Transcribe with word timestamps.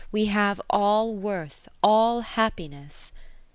We 0.11 0.25
have 0.33 0.59
all 0.67 1.13
worth, 1.13 1.69
all 1.83 2.21
happiness. 2.21 3.11